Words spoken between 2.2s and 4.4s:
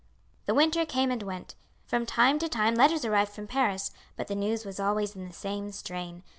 to time letters arrived from Paris, but the